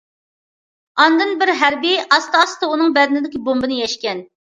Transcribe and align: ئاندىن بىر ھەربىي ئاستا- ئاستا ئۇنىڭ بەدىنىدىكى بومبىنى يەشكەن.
ئاندىن 1.03 1.35
بىر 1.43 1.53
ھەربىي 1.61 2.01
ئاستا- 2.07 2.43
ئاستا 2.43 2.73
ئۇنىڭ 2.73 2.99
بەدىنىدىكى 2.99 3.47
بومبىنى 3.51 3.83
يەشكەن. 3.87 4.29